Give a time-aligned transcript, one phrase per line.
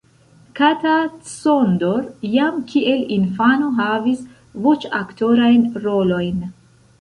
[0.59, 0.95] Kata
[1.25, 2.01] Csondor
[2.35, 4.25] jam kiel infano havis
[4.65, 6.43] voĉaktorajn rolojn.